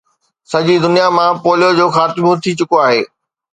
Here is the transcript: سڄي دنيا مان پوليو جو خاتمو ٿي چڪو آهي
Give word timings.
سڄي 0.51 0.75
دنيا 0.85 1.07
مان 1.17 1.31
پوليو 1.43 1.71
جو 1.77 1.85
خاتمو 1.95 2.31
ٿي 2.41 2.51
چڪو 2.59 2.75
آهي 2.87 3.01